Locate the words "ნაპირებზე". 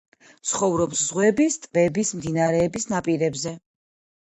2.97-3.59